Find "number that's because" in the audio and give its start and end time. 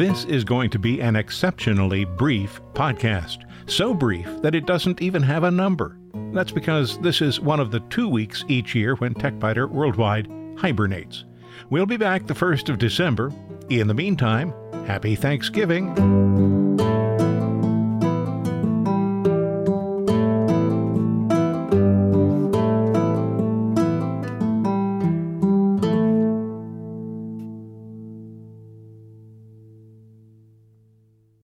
5.50-6.98